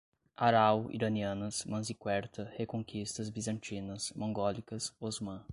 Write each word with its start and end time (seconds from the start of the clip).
Aral, 0.35 0.89
iranianas, 0.91 1.63
Manziquerta, 1.65 2.51
reconquistas 2.57 3.29
bizantinas, 3.29 4.11
mongólicas, 4.15 4.91
Osmã 4.99 5.45